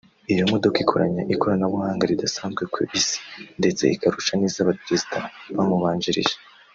[0.29, 3.17] niyo modoka ikoranye ikoranabuhanga ridasanzwe ku isi
[3.59, 5.17] ndetse ikarusha n’iz'abaperezida
[5.55, 6.35] bamubanjirije